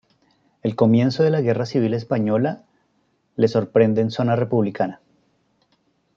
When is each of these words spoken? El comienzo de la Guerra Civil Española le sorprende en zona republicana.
El 0.63 0.75
comienzo 0.75 1.21
de 1.21 1.29
la 1.29 1.41
Guerra 1.41 1.67
Civil 1.67 1.93
Española 1.93 2.63
le 3.35 3.47
sorprende 3.47 4.01
en 4.01 4.09
zona 4.09 4.35
republicana. 4.35 4.99